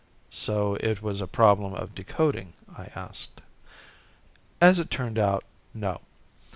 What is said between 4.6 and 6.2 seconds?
it turned out, no.